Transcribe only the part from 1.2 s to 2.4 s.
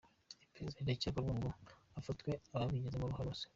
ngo hafatwe